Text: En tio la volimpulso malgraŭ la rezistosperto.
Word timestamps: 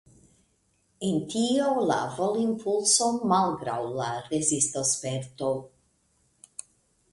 En 1.09 1.19
tio 1.33 1.67
la 1.91 1.97
volimpulso 2.21 3.11
malgraŭ 3.33 3.77
la 4.01 4.09
rezistosperto. 4.33 5.53